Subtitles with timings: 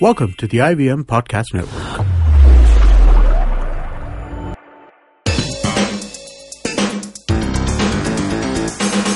[0.00, 2.06] Welcome to the IVM Podcast Network.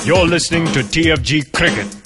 [0.05, 2.02] You're listening to TFG Cricket.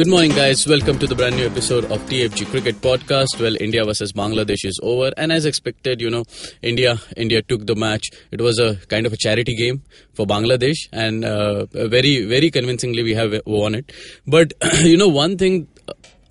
[0.00, 0.66] Good morning, guys.
[0.66, 3.38] Welcome to the brand new episode of TFG Cricket Podcast.
[3.38, 6.24] Well, India versus Bangladesh is over, and as expected, you know,
[6.62, 8.08] India India took the match.
[8.30, 9.82] It was a kind of a charity game
[10.14, 13.92] for Bangladesh, and uh, very very convincingly we have won it.
[14.26, 14.54] But
[14.92, 15.68] you know, one thing.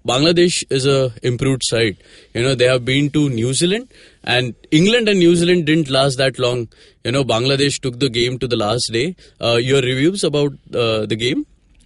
[0.08, 1.98] Bangladesh is a improved side.
[2.34, 3.92] You know they have been to New Zealand,
[4.24, 6.70] and England and New Zealand didn't last that long.
[7.04, 9.16] You know Bangladesh took the game to the last day.
[9.40, 11.46] Uh, your reviews about uh, the game?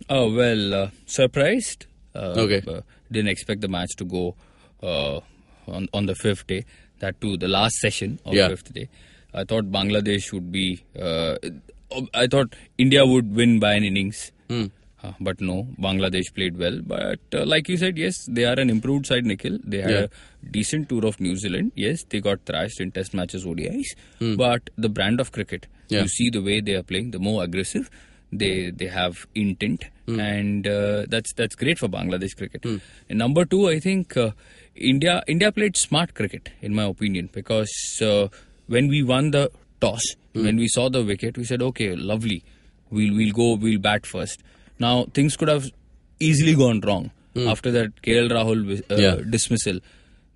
[0.09, 1.85] Oh well, uh, surprised.
[2.16, 2.61] Uh, Okay.
[2.67, 4.35] uh, didn't expect the match to go
[4.81, 5.20] uh,
[5.67, 6.63] on on the fifth day.
[6.99, 8.49] That too, the last session of Yeah.
[8.49, 8.89] fifth day.
[9.34, 10.84] I thought Bangladesh would be.
[10.99, 11.38] Uh,
[12.13, 14.31] I thought India would win by an innings.
[14.49, 16.80] Uh, but no, Bangladesh played well.
[16.81, 19.58] But uh, like you said, yes, they are an improved side, Nikhil.
[19.64, 20.05] They had Yeah.
[20.05, 21.73] a decent tour of New Zealand.
[21.75, 23.89] Yes, they got thrashed in Test matches, ODIs.
[24.20, 24.36] Hmm.
[24.38, 26.03] But the brand of cricket, Yeah.
[26.03, 27.89] you see the way they are playing, the more aggressive.
[28.42, 32.66] They they have intent, and uh, that's that's great for Bangladesh cricket.
[33.09, 34.31] And number two, I think uh,
[34.76, 38.28] India India played smart cricket, in my opinion, because uh,
[38.67, 39.50] when we won the
[39.81, 40.02] toss,
[40.34, 42.44] when we saw the wicket, we said, okay, lovely,
[42.89, 44.42] we'll we'll go, we'll bat first.
[44.80, 45.67] Now things could have
[46.20, 47.11] easily gone wrong
[47.52, 49.16] after that KL Rahul uh, Yeah.
[49.30, 49.80] dismissal.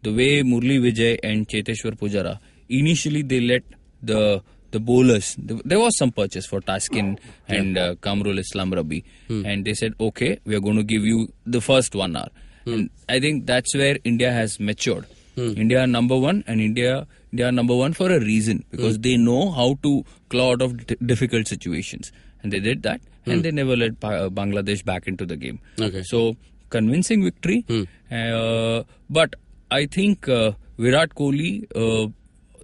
[0.04, 3.64] The way Murli Vijay and Cheteshwar Pujara initially they let
[4.04, 5.36] the the bowlers.
[5.40, 9.04] There was some purchase for Taskin and uh, Kamrul Islam Rabi.
[9.30, 12.30] And they said okay we are going to give you the first one hour.
[12.66, 15.06] And I think that's where India has matured.
[15.38, 18.64] India are number one and India they are number one for a reason.
[18.72, 22.12] Because they know how to claw out of d- difficult situations.
[22.44, 23.02] And they did that.
[23.26, 25.60] And they never let Pa- uh, Bangladesh back into the game.
[25.80, 26.02] Okay.
[26.04, 26.36] So
[26.70, 27.66] convincing victory,
[28.12, 29.36] uh, but
[29.72, 32.10] I think uh, Virat Kohli uh,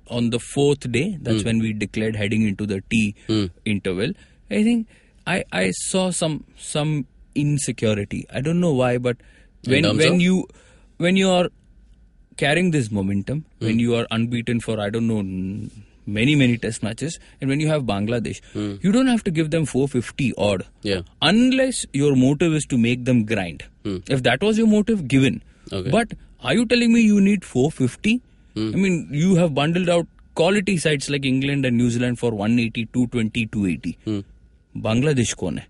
[0.10, 1.48] on the fourth day, that's hmm.
[1.48, 3.46] when we declared heading into the T hmm.
[3.66, 4.12] interval.
[4.52, 4.88] I think
[5.26, 8.26] I I saw some some insecurity.
[8.34, 9.18] I don't know why, but
[9.66, 10.22] when when of?
[10.22, 10.48] you
[10.98, 11.50] when you are
[12.38, 13.80] carrying this momentum, when hmm.
[13.80, 15.22] you are unbeaten for I don't know
[16.06, 18.42] many many test matches, and when you have Bangladesh,
[18.84, 21.02] you don't have to give them 450 odd Yeah.
[21.22, 23.64] unless your motive is to make them grind.
[23.86, 25.42] If that was your motive, given.
[25.72, 25.90] Okay.
[25.90, 28.22] But are you telling me you need 450?
[28.57, 32.87] I mean, you have bundled out quality sides like England and New Zealand for 180,
[32.93, 34.25] 220, 280.
[34.77, 35.63] Bangladesh kone.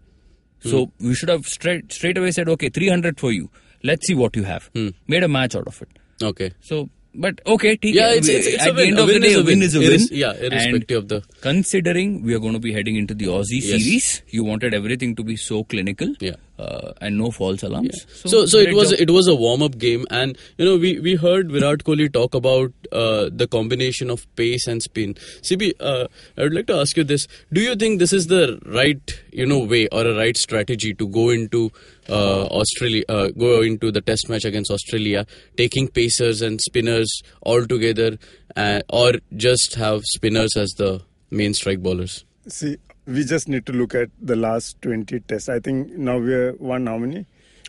[0.61, 3.51] So we should have straight straight away said, okay, 300 for you.
[3.85, 4.71] Let's see what you have.
[5.07, 5.89] Made a match out of it.
[6.23, 6.51] Okay.
[6.61, 8.17] So, but okay, ठीक Yeah, है.
[8.21, 8.89] it's- it's- it's at a the win.
[8.89, 9.63] end A of the win day, is a a win win.
[9.69, 10.19] is a Irres- win.
[10.23, 13.61] yeah, irrespective of And the- Considering we are going to be heading into the Aussie
[13.61, 13.71] Yes.
[13.71, 16.13] series, you wanted everything to be so clinical.
[16.21, 16.37] Yeah.
[16.60, 18.06] Uh, and no false alarms.
[18.14, 19.00] So, so, it was job.
[19.00, 22.36] it was a warm up game, and you know we, we heard Virat Kohli talk
[22.36, 25.16] about uh, the combination of pace and spin.
[25.42, 28.60] CB, uh, I would like to ask you this: Do you think this is the
[28.68, 31.72] right you know way or a right strategy to go into
[32.08, 35.26] uh, Australia, uh, go into the Test match against Australia,
[35.58, 38.18] taking pacers and spinners all together,
[38.56, 42.26] uh, or just have spinners as the main strike bowlers?
[42.48, 45.50] See, we just need to look at the last 20 tests.
[45.50, 47.26] I think now we're won how many?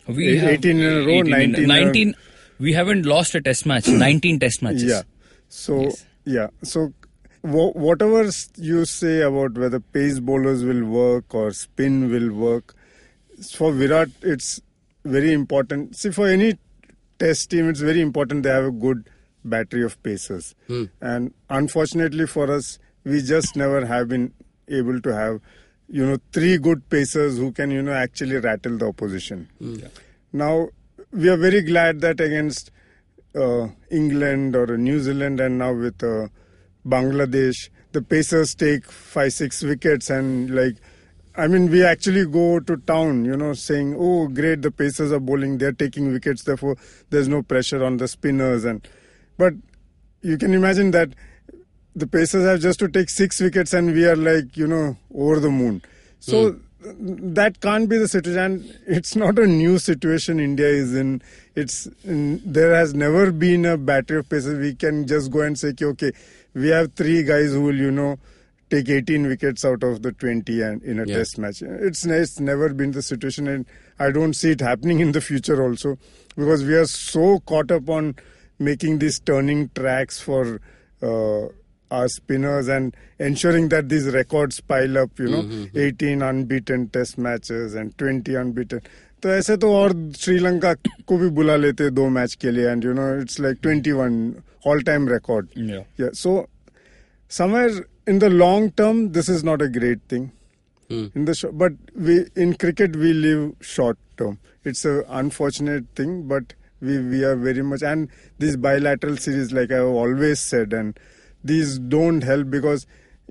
[0.07, 2.15] we Eight- have 18 in a row, 18 in- 19 in a- 19
[2.59, 3.87] we haven't lost a test match.
[4.05, 4.83] 19 test matches.
[4.83, 5.01] Yeah.
[5.49, 6.05] So, Yes.
[6.25, 6.47] yeah.
[6.63, 6.93] So,
[7.43, 12.73] wha- whatever you say about whether pace bowlers will work or spin will work,
[13.53, 14.61] for Virat, it's
[15.03, 15.95] very important.
[15.97, 16.57] See, for any
[17.19, 19.09] test team, it's very important they have a good
[19.43, 20.55] battery of pacers.
[20.67, 20.85] Hmm.
[21.01, 24.31] And unfortunately for us, we just never have been
[24.69, 25.41] able to have,
[25.87, 29.49] you know, three good pacers who can, you know, actually rattle the opposition.
[30.33, 30.69] Now,
[31.11, 32.71] we are very glad that against
[33.35, 36.27] uh, England or New Zealand and now with uh,
[36.85, 40.75] Bangladesh, the Pacers take five, six wickets and like,
[41.37, 45.19] I mean, we actually go to town, you know, saying, "Oh, great, the Pacers are
[45.19, 46.43] bowling; they're taking wickets.
[46.43, 46.77] Therefore,
[47.09, 48.87] there's no pressure on the spinners." And
[49.37, 49.53] but
[50.21, 51.09] you can imagine that
[51.95, 55.39] the Pacers have just to take six wickets, and we are like, you know, over
[55.39, 55.81] the moon.
[56.19, 58.73] So that can't be the situation.
[58.85, 61.21] It's not a new situation India is in.
[61.55, 64.59] It's in, there has never been a battery of Pacers.
[64.59, 66.11] We can just go and say, "Okay, okay,
[66.53, 68.19] we have three guys who will, you know,
[68.69, 71.17] take 18 wickets out of the 20 and in a Yeah.
[71.17, 71.61] test match.
[71.61, 73.65] It's it's never been the situation, and
[73.99, 75.97] I don't see it happening in the future also
[76.35, 78.15] because we are so caught up on
[78.59, 80.59] making these turning tracks for.
[81.01, 81.47] Uh,
[81.90, 85.42] our spinners and ensuring that these records pile up, you know,
[85.74, 88.80] 18 unbeaten test matches and 20 unbeaten.
[89.22, 90.72] तो ऐसे तो और श्रीलंका
[91.08, 94.14] को भी बुला लेते दो match के लिए and you know it's like 21
[94.66, 95.82] all time record Yeah.
[96.02, 96.32] yeah so
[97.28, 97.70] somewhere
[98.12, 100.30] in the long term this is not a great thing
[101.16, 101.74] in the sh- but
[102.06, 103.42] we in cricket we live
[103.74, 104.38] short term
[104.70, 106.54] it's a unfortunate thing but
[106.88, 108.08] we we are very much and
[108.44, 110.98] these bilateral series like i've always said and
[111.45, 112.85] these don't help because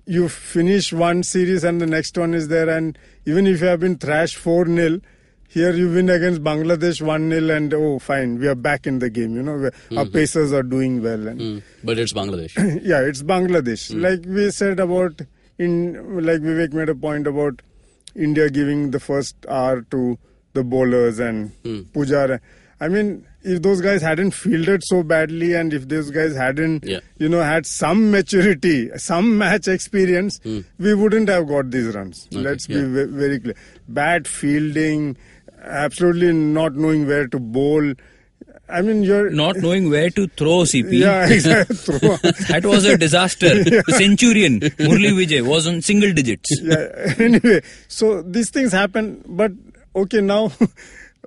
[0.06, 3.81] you finish one series and the next one is there and even if you have
[3.81, 4.99] been thrashed 4 nil
[5.49, 9.11] here you win against Bangladesh 1 0 and oh fine we are back in the
[9.11, 10.12] game you know we- our mm-hmm.
[10.12, 11.62] pacers are doing well and Mm.
[11.82, 12.55] But it's Bangladesh.
[12.82, 13.93] yeah, it's Bangladesh.
[13.93, 14.02] Mm.
[14.02, 15.20] Like we said about
[15.58, 15.94] in
[16.26, 17.62] like Vivek made a point about
[18.14, 20.19] India giving the first hour to
[20.55, 21.84] the bowlers and mm.
[21.93, 22.40] Pujara.
[22.81, 27.00] I mean, if those guys hadn't fielded so badly and if those guys hadn't, Yeah.
[27.19, 30.61] you know, had some maturity, some match experience, hmm.
[30.79, 32.26] we wouldn't have got these runs.
[32.32, 32.79] Okay, Let's yeah.
[32.79, 33.55] be ve- very clear.
[33.88, 35.17] Bad fielding,
[35.62, 37.94] absolutely not knowing where to bowl.
[38.69, 40.91] I mean, you're Not knowing where to throw CP.
[41.05, 41.76] Yeah, exactly.
[42.49, 43.62] That was a disaster.
[43.88, 46.49] Centurion, Murli Vijay was on single digits.
[46.62, 49.53] yeah anyway so these things happen but
[49.94, 50.50] okay now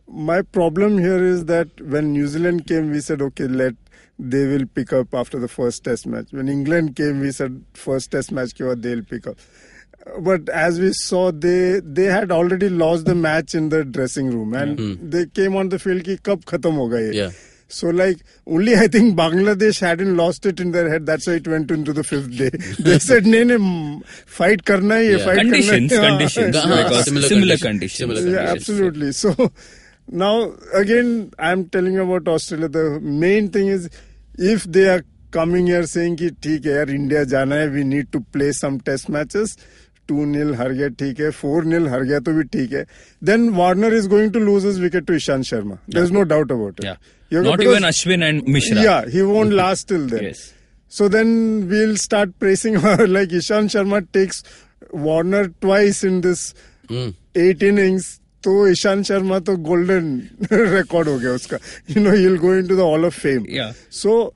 [0.07, 3.73] my problem here is that when new zealand came we said okay let
[4.19, 8.11] they will pick up after the first test match when england came we said first
[8.11, 9.37] test match ke they'll pick up
[10.29, 14.53] but as we saw they they had already lost the match in the dressing room
[14.53, 14.79] and
[15.17, 17.31] they came on the field ki kab khatam hoga ye Yeah.
[17.77, 18.19] so like
[18.55, 21.05] only I think Bangladesh hadn't lost it in their head.
[21.09, 22.49] That's why it went into the fifth day.
[22.85, 24.05] They said, "Nee, nee, mm,
[24.35, 25.25] fight karna hi hai, Yeah.
[25.25, 26.55] fight Conditions, karna hai." conditions.
[26.61, 26.77] Uh-huh.
[26.83, 27.65] Because Similar similar, conditions.
[27.65, 28.21] conditions.
[28.21, 29.11] Similar Yeah, absolutely.
[29.23, 29.35] So
[30.09, 32.69] now, again, I'm telling about Australia.
[32.69, 33.89] The main thing is
[34.37, 38.21] if they are coming here saying ki theek hai india jana hai we need to
[38.37, 39.57] play some test matches.
[40.07, 42.75] 2 nil har gaya theek hai 4 nil har gaya to bhi theek
[43.29, 45.79] then warner is going to lose his wicket to ishant sharma.
[45.87, 46.85] There's no doubt about it.
[46.85, 47.41] Yeah.
[47.47, 48.77] Not even ashwin and mishra.
[48.81, 50.23] Yeah he won't last till then.
[50.29, 50.53] Yes.
[50.87, 54.43] So then we'll start praising our like ishant sharma takes
[54.91, 56.53] warner twice in this
[56.87, 57.09] hmm.
[57.35, 58.21] 8 innings.
[58.43, 61.57] तो ईशान शर्मा तो golden record हो गया उसका।
[61.89, 63.45] You know you go into the hall of fame
[63.91, 64.33] so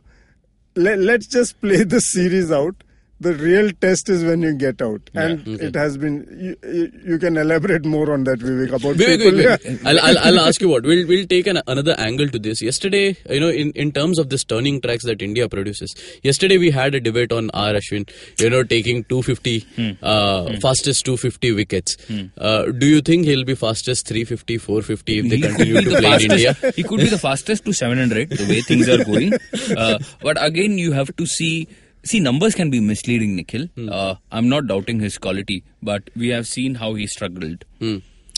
[0.78, 2.74] let's just play the series out.
[3.22, 5.66] The real test is when you get out and okay.
[5.66, 9.38] it has been you, you, you can elaborate more on that vivek about Wait, people
[9.38, 9.66] wait, wait.
[9.66, 9.90] yeah.
[9.90, 10.84] I'll, I'll, I'll ask you what.
[10.84, 12.62] We'll, we'll take an, another angle to this.
[12.62, 16.72] Yesterday, you know, in, in terms of this turning tracks that India produces, yesterday we
[16.72, 17.74] had a debate on R.
[17.74, 18.10] Ashwin,
[18.40, 21.98] you know, taking 250, uh, fastest 250 wickets.
[22.38, 25.98] Uh, do you think he'll be fastest 350, 450 if they He continue to the
[25.98, 26.54] play in India?
[26.76, 29.34] He could be the fastest to 700 the way things are going.
[29.78, 31.68] Uh, but again, you have to see.
[32.04, 33.68] See, numbers can be misleading, Nikhil.
[33.76, 33.90] Hmm.
[33.92, 37.66] Uh, I'm not doubting his quality, but we have seen how he struggled.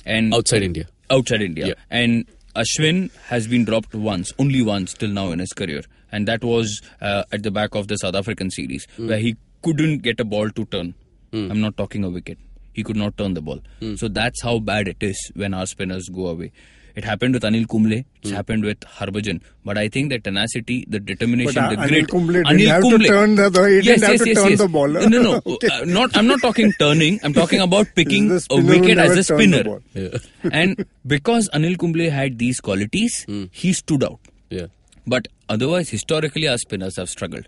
[0.06, 0.88] And Outside India.
[1.10, 1.68] outside India.
[1.68, 1.74] Yeah.
[1.89, 2.25] And
[2.56, 5.81] Ashwin has been dropped once, only once till now in his career,
[6.12, 10.00] and that was uh, at the back of the South African series where he couldn't
[10.04, 10.94] get a ball to turn.
[11.31, 12.38] I'm not talking a wicket.
[12.74, 13.60] He could not turn the ball.
[13.95, 16.51] So that's how bad it is when our spinners go away.
[16.95, 18.04] It happened with Anil Kumble.
[18.22, 19.42] It's happened with Harbhajan.
[19.66, 22.07] But I think the tenacity, the determination, But, uh, the Anil grit.
[22.10, 24.88] Kumble didn't have to turn the- he didn't have to turn the ball.
[24.88, 25.42] No, no, no.
[25.54, 25.68] Okay.
[25.74, 26.16] Uh, not.
[26.16, 27.19] I'm not talking turning.
[27.24, 29.63] I'm talking about picking The a wicket as a the spinner.
[29.95, 30.18] Yeah.
[30.51, 34.20] and because Anil Kumble had these qualities, he stood out.
[34.50, 34.68] Yeah.
[35.08, 37.48] But otherwise, historically, our spinners have struggled.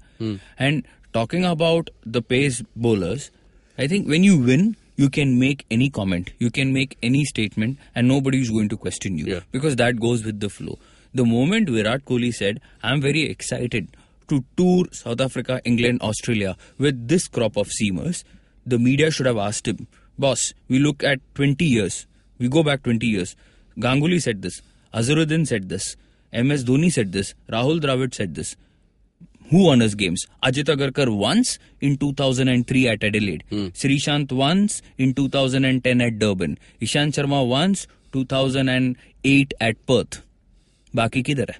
[0.57, 3.29] And talking about the pace bowlers,
[3.77, 7.77] I think when you win, you can make any comment, you can make any statement,
[7.95, 9.39] and nobody is going to question you Yeah.
[9.51, 10.79] because that goes with the flow.
[11.13, 13.89] The moment Virat Kohli said, I'm very excited
[14.29, 18.23] to tour South Africa, England, Australia with this crop of seamers,
[18.65, 19.87] the media should have asked him,
[20.17, 22.07] Boss, we look at 20 years,
[22.39, 23.35] we go back 20 years.
[23.77, 24.61] Ganguly said this,
[24.93, 25.95] Azharuddin said this,
[26.33, 28.55] MS Dhoni said this, Rahul Dravid said this
[29.49, 30.27] who honors games.
[30.43, 33.43] Ajit Agarkar once in 2003 at Adelaide.
[33.49, 33.67] Hmm.
[33.67, 36.57] Sreesanth once in 2010 at Durban.
[36.81, 40.21] Ishant Sharma once 2008 at Perth.
[40.93, 41.59] Baki kidhar hai?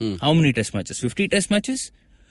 [0.00, 0.14] Hmm.
[0.20, 1.00] How many test matches?
[1.00, 1.90] 50 test matches?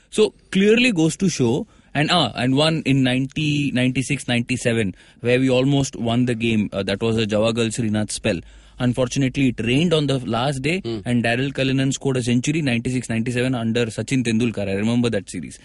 [0.09, 5.49] So clearly goes to show and ah and one in 90 96 97 where we
[5.49, 8.39] almost won the game uh, that was a Jawagal Srinath spell
[8.79, 10.99] unfortunately it rained on the last day hmm.
[11.05, 15.59] and Daryl Cullinan scored a century 96 97 under Sachin Tendulkar I remember that series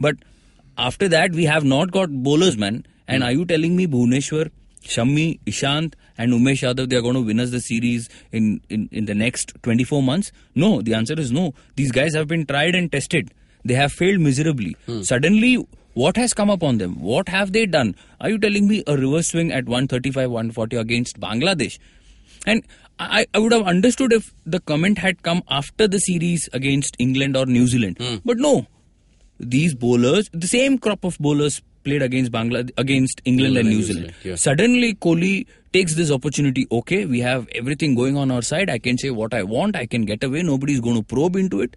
[0.00, 0.16] but
[0.76, 3.28] after that we have not got bowlers man and hmm.
[3.28, 4.50] are you telling me Bhuvneshwar
[4.82, 8.88] Shami, Ishant, and Umesh Yadav, they are going to win us the series in, in,
[8.92, 10.30] in the next 24 months?
[10.54, 11.54] No, the answer is no.
[11.74, 13.32] These guys have been tried and tested.
[13.64, 14.76] They have failed miserably.
[14.86, 15.02] Hmm.
[15.02, 17.00] Suddenly, What has come upon them?
[17.00, 17.96] What have they done?
[18.20, 21.78] Are you telling me a reverse swing at 135, 140 against Bangladesh?
[22.46, 22.62] And
[22.98, 27.36] I, I would have understood if the comment had come after the series against England
[27.36, 27.98] or New Zealand.
[28.00, 28.16] Hmm.
[28.24, 28.66] But no,
[29.38, 34.14] these bowlers, the same crop of bowlers played against Bangladesh, against England and New Zealand.
[34.24, 34.34] yeah.
[34.34, 36.66] Suddenly, Kohli takes this opportunity.
[36.70, 38.70] Okay, we have everything going on our side.
[38.70, 39.76] I can say what I want.
[39.76, 40.42] I can get away.
[40.42, 41.76] Nobody's going to probe into it.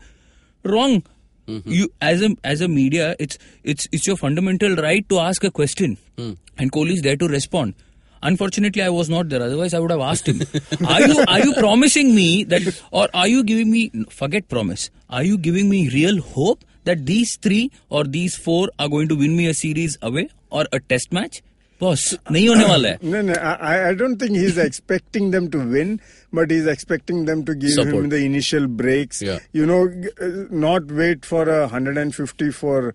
[0.64, 1.04] Wrong.
[1.48, 1.72] Mm-hmm.
[1.72, 5.50] You as a as a media, it's it's it's your fundamental right to ask a
[5.50, 6.34] question, hmm.
[6.60, 7.74] and Kohli is there to respond
[8.23, 9.43] Unfortunately, I was not there.
[9.43, 10.41] Otherwise, I would have asked him.
[10.89, 14.91] are you are you promising me that, or are you giving me forget promise?
[15.11, 19.15] Are you giving me real hope that these three or these four are going to
[19.15, 21.43] win me a series away or a test match?
[21.81, 23.03] Boss, नहीं होने वाला है.
[23.03, 26.01] No, no, I, I don't think he's expecting them to win,
[26.33, 28.05] but he's expecting them to give Support.
[28.05, 29.21] him the initial breaks.
[29.21, 29.41] Yeah.
[29.53, 32.95] You know, g- uh, not wait for a 150 for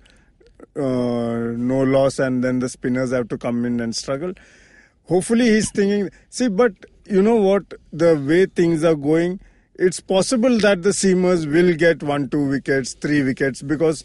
[0.76, 4.34] uh, no loss and then the spinners have to come in and struggle.
[5.07, 6.73] Hopefully, he's thinking, see, but
[7.07, 7.75] you know what?
[7.93, 9.41] The way things are going,
[9.75, 14.05] it's possible that the seamers will get one, two wickets, three wickets because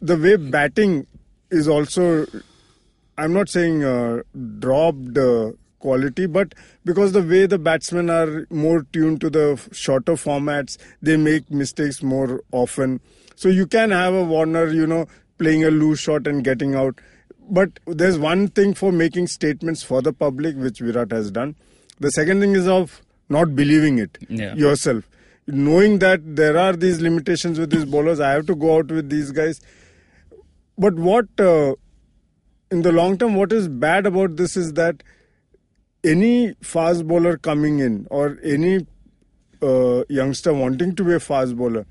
[0.00, 1.06] the way batting
[1.50, 2.26] is also
[3.18, 4.22] I'm not saying uh,
[4.58, 10.12] dropped uh, quality, but because the way the batsmen are more tuned to the shorter
[10.12, 13.00] formats, they make mistakes more often.
[13.34, 15.06] So you can have a Warner, you know,
[15.38, 16.98] playing a loose shot and getting out.
[17.48, 21.54] But there's one thing for making statements for the public, which Virat has done.
[22.00, 24.54] The second thing is of not believing it Yeah.
[24.54, 25.08] yourself.
[25.46, 29.08] Knowing that there are these limitations with these bowlers, I have to go out with
[29.10, 29.60] these guys.
[30.76, 31.74] But what uh,
[32.70, 35.02] in the long term, what is bad about this is that
[36.02, 38.86] any fast bowler coming in or any
[39.62, 41.86] uh, youngster wanting to be a fast bowler,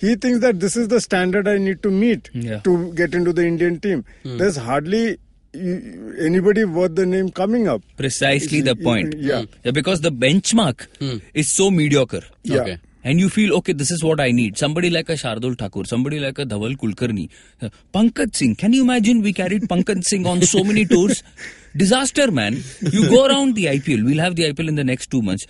[0.00, 2.60] he thinks that this is the standard I need to meet Yeah.
[2.60, 4.04] to get into the Indian team.
[4.22, 4.38] Hmm.
[4.38, 5.18] There's hardly
[5.54, 7.82] anybody worth the name coming up.
[7.96, 9.14] Precisely the point.
[9.14, 9.20] Hmm.
[9.20, 9.72] Yeah.
[9.72, 11.18] because the benchmark hmm.
[11.34, 12.22] is so mediocre.
[12.42, 12.60] Yeah.
[12.60, 12.78] Okay.
[13.02, 14.58] And you feel, okay, this is what I need.
[14.58, 17.30] Somebody like a Shardul Thakur, somebody like a Dhaval Kulkarni.
[17.62, 18.54] Uh, Pankaj Singh.
[18.56, 21.22] Can you imagine we carried Pankaj Singh on so many tours?
[21.76, 22.62] Disaster, man.
[22.80, 24.04] You go around the IPL.
[24.04, 25.46] We'll have the IPL in the next two months.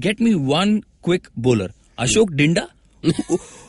[0.00, 1.68] Get me one quick bowler.
[1.98, 2.68] Ashok Dinda?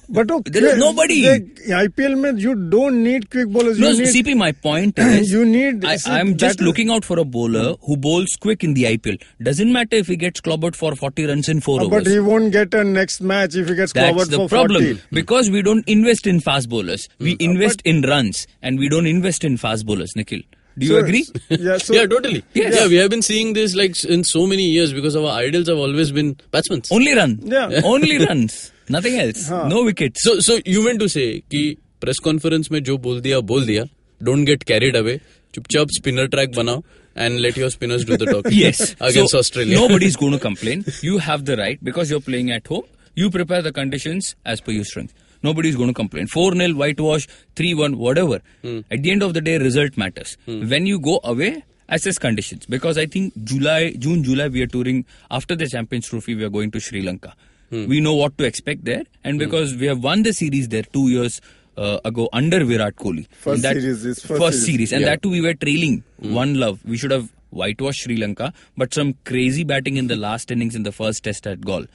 [0.08, 1.22] But okay, There is nobody.
[1.24, 1.40] The
[1.78, 3.80] IPL mein you don't need quick bowlers.
[3.80, 7.18] No, need, CP, my point is, You need- I, see, I'm just looking out for
[7.18, 9.20] a bowler who bowls quick in the IPL.
[9.42, 12.04] Doesn't matter if he gets clobbered for 40 runs in four Uh, overs.
[12.04, 14.84] but he won't get a next match if he gets That's covered the for problem
[14.84, 15.02] 40.
[15.12, 17.10] because we don't invest in fast bowlers.
[17.18, 20.16] We invest in runs and we don't invest in fast bowlers.
[20.16, 20.42] Nikhil,
[20.78, 21.26] do you So- agree?
[21.50, 22.44] Yeah, so yeah, totally.
[22.54, 22.76] Yes.
[22.80, 25.80] Yeah, we have been seeing this like in so many years because our idols have
[25.80, 26.84] always been batsmen.
[26.92, 27.40] Only run.
[27.44, 27.82] Yeah.
[27.84, 28.72] Only runs.
[28.90, 29.50] Nothing else.
[29.50, 30.22] No wickets.
[30.24, 31.64] So, so you meant to say कि
[32.02, 33.84] press conference में जो बोल दिया बोल दिया
[34.24, 35.20] don't get carried away
[35.56, 36.82] चुपचाप spinner track बनाओ
[37.18, 38.82] and let your spinners do the talking Yes.
[39.02, 40.84] Against So, Australia Nobody's going to complain.
[41.10, 42.86] You have the right because you're playing at home.
[43.22, 45.14] You prepare the conditions as per your strength.
[45.48, 46.28] Nobody's going to complain.
[46.34, 47.28] 4 0, whitewash,
[47.62, 48.40] 3 1, whatever.
[48.66, 50.38] At the end of the day, result matters.
[50.74, 51.50] When you go away,
[51.98, 52.66] assess conditions.
[52.76, 55.04] Because I think July, June, July, we are touring.
[55.40, 57.34] After the Champions Trophy, we are going to Sri Lanka.
[57.70, 57.88] Hmm.
[57.88, 59.04] We know what to expect there.
[59.24, 59.46] And hmm.
[59.46, 61.42] because we have won the series there two years
[61.78, 63.28] uh, ago under Virat Kohli.
[63.32, 64.66] First that- series, first first series.
[64.66, 64.94] series.
[64.94, 65.10] And Yeah.
[65.10, 66.34] that too, we were trailing hmm.
[66.34, 66.80] one love.
[66.86, 70.84] We should have whitewashed Sri Lanka, but some crazy batting in the last innings in
[70.84, 71.86] the first test at Galle.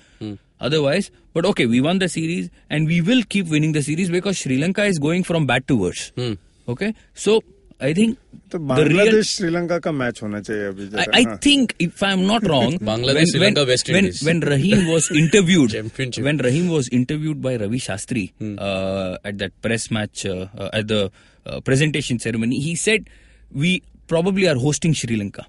[0.58, 4.36] Otherwise, but okay, we won the series and we will keep winning the series because
[4.38, 6.12] Sri Lanka is going from bad to worse.
[6.68, 7.42] Okay, so
[7.81, 8.17] I think
[8.51, 9.23] तो the Bangladesh real.
[9.29, 11.39] Sri Lanka का match होना चाहिए अभी I, जरा, I हाँ.
[11.45, 14.21] think if I'm not wrong, Bangladesh, Sri Lanka, West when, Indies.
[14.23, 16.23] when Rahim was interviewed, Championship.
[16.23, 18.23] when Rahim was interviewed by Ravi Shastri
[18.57, 21.11] uh, at that press match uh, uh, at the
[21.45, 23.09] uh, presentation ceremony, he said
[23.51, 25.45] we probably are hosting Sri Lanka.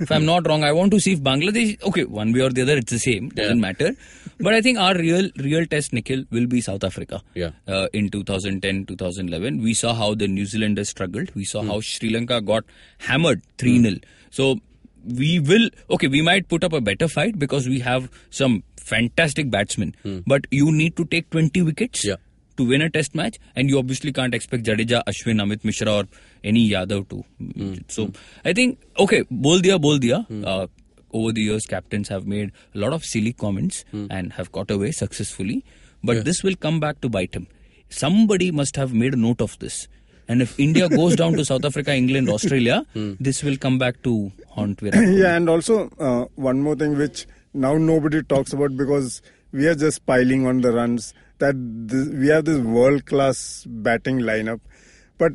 [0.00, 1.82] if I'm not wrong, I want to see if Bangladesh.
[1.82, 3.28] Okay, one way or the other, it's the same.
[3.28, 3.66] Doesn't Yeah.
[3.66, 3.94] matter.
[4.38, 7.22] But I think our real real test, Nikhil, will be South Africa.
[7.34, 7.50] Yeah.
[7.68, 11.34] Uh, in 2010, 2011, we saw how the New Zealanders struggled.
[11.34, 11.68] We saw hmm.
[11.68, 12.64] how Sri Lanka got
[12.98, 13.92] hammered 3 0.
[13.92, 13.98] Hmm.
[14.30, 14.60] So
[15.04, 15.68] we will.
[15.90, 19.94] Okay, we might put up a better fight because we have some fantastic batsmen.
[20.02, 20.18] Hmm.
[20.26, 22.04] But you need to take 20 wickets.
[22.04, 22.16] Yeah.
[22.60, 26.04] To win a test match, and you obviously can't expect Jadeja, Ashwin, Amit Mishra, or
[26.44, 27.24] any Yadav to.
[27.96, 28.10] So
[28.44, 30.18] I think okay, bol diya, bol diya.
[30.54, 30.66] Uh,
[31.20, 34.90] over the years, captains have made a lot of silly comments and have got away
[34.98, 35.64] successfully.
[36.10, 37.46] But this will come back to bite him.
[37.88, 39.88] Somebody must have made a note of this.
[40.28, 44.30] And if India goes down to South Africa, England, Australia, this will come back to
[44.48, 44.94] haunt Virat.
[45.00, 45.18] Kohli.
[45.22, 49.74] yeah, and also uh, one more thing which now nobody talks about because we are
[49.74, 51.12] just piling on the runs.
[51.40, 54.60] That this, we have this world class batting lineup,
[55.18, 55.32] but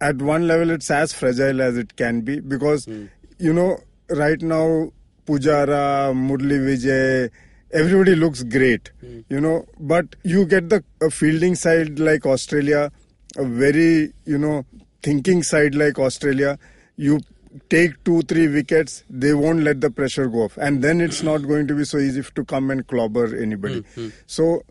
[0.00, 3.06] at one level it's as fragile as it can be because hmm.
[3.38, 4.90] you know right now
[5.26, 7.30] Pujara, Murli Vijay,
[7.70, 9.20] everybody looks great, hmm.
[9.28, 12.90] you know, but you get the fielding side like Australia,
[13.36, 14.64] a very you know
[15.02, 16.58] thinking side like Australia.
[16.96, 17.20] You
[17.68, 21.46] take two three wickets, they won't let the pressure go off, and then it's not
[21.46, 23.84] going to be so easy to come and clobber anybody.
[23.94, 24.62] Hmm, so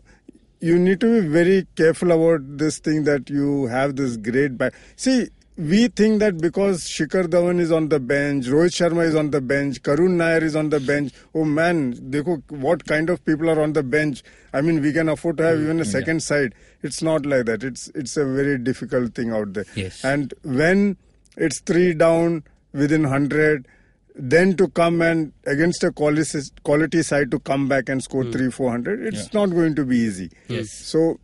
[0.60, 4.74] you need to be very careful about this thing that you have this great bat.
[4.96, 9.30] See, we think that because Shikhar Dhawan is on the bench, Rohit Sharma is on
[9.30, 11.12] the bench, Karun Nair is on the bench.
[11.34, 14.22] Oh man, dekho what kind of people are on the bench.
[14.54, 16.54] I mean, we can afford to have mm, even a second side.
[16.82, 17.62] It's not like that.
[17.62, 19.66] It's it's a very difficult thing out there.
[19.74, 20.02] Yes.
[20.04, 20.96] And when
[21.36, 23.68] it's three down within hundred,
[24.14, 28.50] then to come and against a quality quality side to come back and score three
[28.50, 30.30] four hundred, it's not going to be easy.
[30.48, 30.70] Yes.
[30.70, 31.18] So,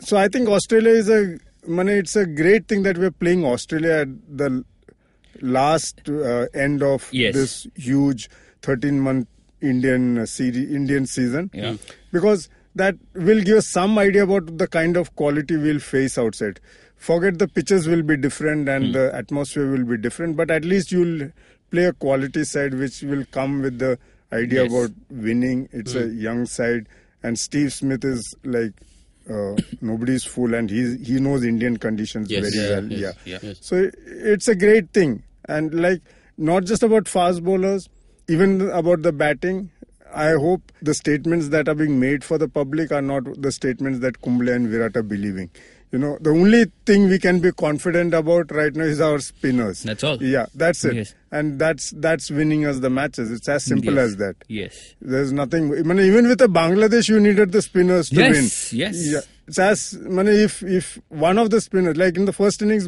[0.00, 3.92] so I think Australia is a, Mane, it's a great thing that we're playing Australia
[4.02, 4.64] at the
[5.40, 7.34] last uh, end of Yes.
[7.34, 8.28] this huge
[8.62, 9.28] 13 month
[9.60, 11.50] Indian uh, series, Indian season.
[11.52, 11.76] Yeah.
[12.12, 16.60] Because that will give us some idea about the kind of quality we'll face outside.
[16.96, 20.90] Forget the pitches will be different and the atmosphere will be different, but at least
[20.92, 21.30] you'll
[21.70, 23.98] play a quality side which will come with the
[24.32, 24.72] idea Yes.
[24.72, 25.68] about winning.
[25.72, 26.86] It's a young side,
[27.22, 28.72] and Steve Smith is like
[29.30, 32.54] uh, nobody's fool, and he he knows Indian conditions Yes.
[32.54, 32.92] very Yeah, well.
[32.92, 33.38] yes, yeah.
[33.42, 33.52] yeah.
[33.60, 36.00] So it's a great thing, and like
[36.38, 37.88] not just about fast bowlers,
[38.28, 39.70] even about the batting.
[40.14, 43.98] I hope the statements that are being made for the public are not the statements
[44.00, 45.50] that Kumble and Virat are believing.
[45.90, 49.82] You know, the only thing we can be confident about right now is our spinners.
[49.84, 50.22] That's all.
[50.22, 50.94] Yeah, that's it.
[50.96, 51.14] Yes.
[51.30, 53.30] And that's that's winning us the matches.
[53.30, 54.04] It's as simple Yes.
[54.04, 54.36] as that.
[54.48, 54.94] Yes.
[55.00, 55.72] There's nothing.
[55.72, 58.80] I mean, even with the Bangladesh, you needed the spinners to Yes, win.
[58.80, 59.06] yes.
[59.12, 59.20] Yeah.
[59.46, 59.98] It's as.
[60.04, 62.86] I mean, if if one of the spinners, like in the first innings,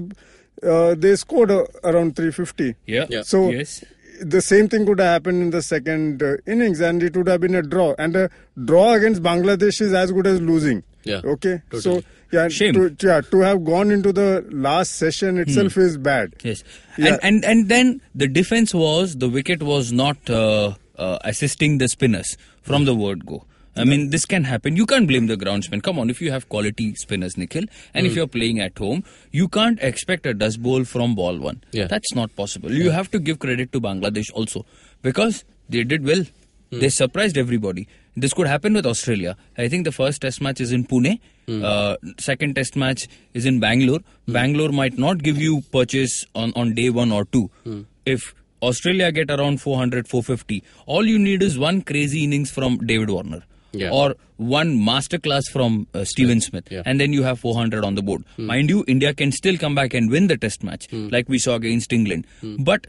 [0.62, 2.74] uh, they scored uh, around 350.
[2.86, 3.06] Yeah.
[3.08, 3.22] Yeah.
[3.22, 3.82] So yes.
[4.20, 7.40] the same thing could have happened in the second uh, innings, and it would have
[7.40, 7.94] been a draw.
[7.98, 8.30] And a
[8.62, 10.82] draw against Bangladesh is as good as losing.
[11.04, 11.62] Yeah, Okay.
[11.70, 12.02] totally.
[12.02, 12.74] So yeah, Shame.
[12.74, 16.34] To, yeah, to have gone into the last session itself is bad.
[16.42, 16.62] Yes,
[16.96, 17.12] Yeah.
[17.12, 21.88] and, and and then the defense was the wicket was not uh, uh, assisting the
[21.88, 23.44] spinners from the word go.
[23.76, 24.76] I mean, this can happen.
[24.76, 25.80] You can't blame the groundsman.
[25.82, 27.64] Come on, if you have quality spinners, Nikhil,
[27.94, 28.10] and Hmm.
[28.10, 31.62] if you're playing at home, you can't expect a dust bowl from ball one.
[31.72, 31.86] Yeah.
[31.86, 32.70] That's not possible.
[32.72, 34.66] You have to give credit to Bangladesh also
[35.02, 36.24] because they did well.
[36.70, 36.78] Hmm.
[36.80, 37.88] They surprised everybody.
[38.16, 39.36] This could happen with Australia.
[39.58, 41.18] I think the first test match is in Pune.
[41.46, 41.64] Hmm.
[41.64, 44.00] Uh, second test match is in Bangalore.
[44.28, 47.50] Bangalore might not give you purchase on, on day one or two.
[47.64, 47.82] Hmm.
[48.06, 53.10] If Australia get around 400, 450, all you need is one crazy innings from David
[53.10, 53.42] Warner.
[53.72, 53.90] Yeah.
[53.90, 56.82] Or one masterclass from uh, Steven Smith, Yeah.
[56.84, 58.24] and then you have 400 on the board.
[58.36, 61.54] Mind you, India can still come back and win the test match, like we saw
[61.54, 62.26] against England.
[62.58, 62.88] But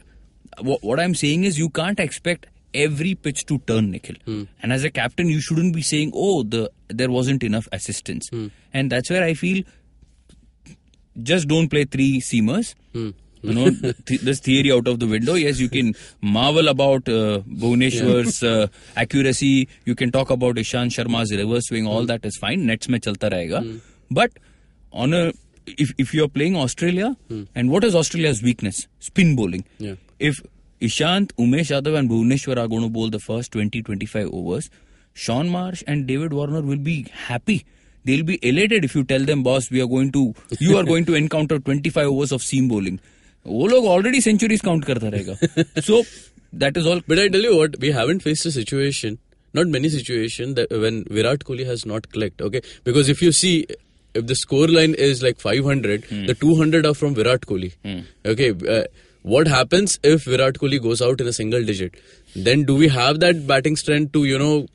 [0.58, 4.16] wh- what I'm saying is, you can't expect every pitch to turn, Nikhil.
[4.24, 4.42] Hmm.
[4.62, 8.46] And as a captain, you shouldn't be saying, "Oh, the there wasn't enough assistance." Hmm.
[8.72, 9.64] And that's where I feel
[11.22, 12.74] just don't play three seamers.
[12.92, 13.10] Hmm.
[13.42, 13.70] You know,
[14.06, 15.34] th- this theory out of the window.
[15.34, 19.68] Yes, you can marvel about uh, Bhuvneshwar's uh, accuracy.
[19.84, 21.86] You can talk about Ishant Sharma's reverse swing.
[21.86, 22.66] All that is fine.
[22.66, 23.80] Nets mein chalta rahega.
[24.10, 24.30] But
[24.92, 25.32] on a
[25.66, 27.16] if if you are playing Australia,
[27.54, 28.86] and what is Australia's weakness?
[29.00, 29.64] Spin bowling.
[29.78, 29.94] Yeah.
[30.18, 30.40] If
[30.82, 34.68] Ishant, Umesh Yadav and Bhuvneshwar are going to bowl the first 20-25 overs.
[35.14, 37.64] Shaun Marsh and David Warner will be happy.
[38.04, 41.04] They'll be elated if you tell them, boss, we are going to, you are going
[41.04, 42.98] to encounter 25 overs of seam bowling.
[43.46, 46.02] वो लोग already centuries count करता So
[46.52, 47.00] that is all.
[47.06, 49.18] But I tell you what, we haven't faced a situation,
[49.52, 52.40] not many situation that when Virat Kohli has not clicked.
[52.40, 53.66] Okay, because if you see.
[54.14, 56.26] If the score line is like 500, hmm.
[56.26, 57.70] the 200 are from Virat Kohli.
[57.82, 58.00] Hmm.
[58.32, 58.82] Okay, uh,
[59.22, 61.94] what happens if Virat Kohli goes out in a single digit?
[62.34, 64.66] Then do we have that batting strength to you know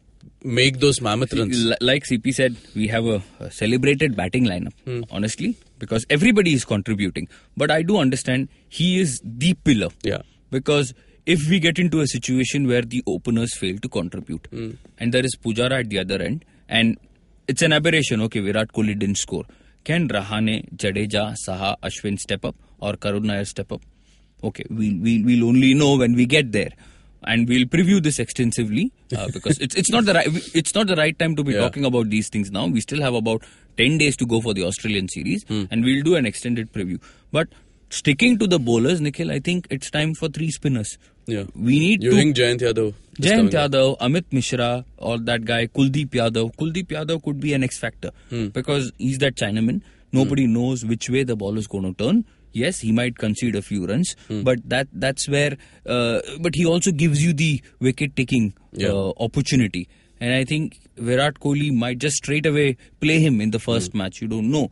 [0.43, 1.65] make those mammoth runs?
[1.81, 5.01] Like CP said, we have a, a celebrated batting lineup, Hmm.
[5.12, 7.27] honestly, because everybody is contributing.
[7.55, 9.89] But I do understand he is the pillar.
[10.03, 10.21] Yeah.
[10.51, 10.93] Because
[11.25, 14.71] if we get into a situation where the openers fail to contribute, Hmm.
[14.97, 16.97] and there is Pujara at the other end, and
[17.49, 19.43] it's an aberration, okay, Virat Kohli didn't score.
[19.83, 23.81] Can Rahane, Jadeja, Saha, Ashwin step up, or Karun Nair step up?
[24.43, 26.69] Okay, we'll, we'll, we'll only know when we get there.
[27.23, 30.95] And we'll preview this extensively uh, because it's it's not the right it's not the
[30.95, 31.62] right time to be Yeah.
[31.62, 32.67] talking about these things now.
[32.67, 33.43] We still have about
[33.78, 35.63] ten days to go for the Australian series, Hmm.
[35.71, 37.02] and we'll do an extended preview.
[37.32, 37.50] But
[37.89, 40.97] sticking to the bowlers, Nikhil, I think it's time for three spinners.
[41.26, 41.43] Yeah.
[41.56, 42.93] we need You to think Jayant Yadav?
[43.19, 43.50] Jayant?
[43.52, 46.56] Yadav, Amit Mishra, or that guy Kuldeep Yadav.
[46.56, 48.47] Kuldeep Yadav could be an X factor Hmm.
[48.47, 49.82] because he's that Chinaman.
[50.13, 52.23] Nobody knows which way the ball is going to turn.
[52.53, 55.57] Yes, he might concede a few runs, but that that's where.
[55.86, 58.89] Uh, but he also gives you the wicket taking Yeah.
[58.89, 59.88] uh, opportunity,
[60.19, 64.21] and I think Virat Kohli might just straight away play him in the first match.
[64.21, 64.71] You don't know.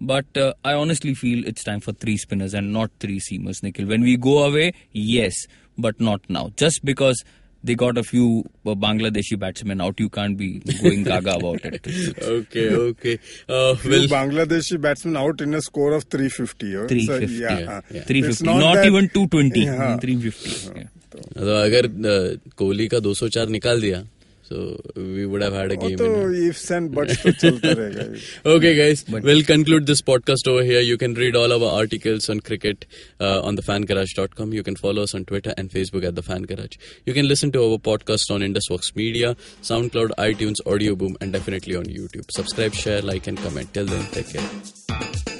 [0.00, 3.86] But uh, I honestly feel it's time for three spinners and not three seamers, Nikhil.
[3.86, 5.34] When we go away, yes,
[5.76, 6.52] but not now.
[6.56, 7.22] Just because
[7.62, 11.86] they got a few uh, Bangladeshi batsmen out, you can't be going gaga about it.
[12.22, 13.18] Okay, okay.
[13.48, 16.74] Uh, Few well, Bangladeshi batsmen out in a score of 350.
[16.74, 16.80] huh?
[16.82, 17.34] So, 350.
[17.42, 18.04] yeah, yeah, uh, yeah.
[18.04, 19.96] 350, it's not, that- even 220, Yeah.
[19.98, 20.78] 350.
[20.80, 20.88] Yeah.
[21.12, 23.98] तो अगर uh, Kohli का 204 निकाल दिया
[24.50, 25.96] So we would have had a game.
[26.34, 27.24] ifs and buts
[28.46, 30.80] Okay guys, we'll conclude this podcast over here.
[30.80, 32.84] You can read all our articles on cricket
[33.20, 34.52] uh, on thefangarage.com.
[34.52, 36.76] You can follow us on Twitter and Facebook at the Fan Garage.
[37.06, 41.76] You can listen to our podcast on IndusVox Media, SoundCloud, iTunes, Audio Boom, and definitely
[41.76, 42.28] on YouTube.
[42.32, 43.72] Subscribe, share, like, and comment.
[43.72, 45.39] Till then, take care.